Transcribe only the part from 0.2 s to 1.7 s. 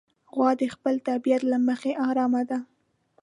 غوا د خپل طبیعت له